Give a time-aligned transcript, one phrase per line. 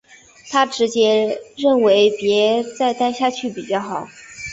[0.49, 4.07] 她直觉认为別再待下去比较好